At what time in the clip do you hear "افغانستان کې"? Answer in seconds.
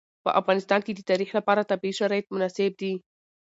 0.39-0.91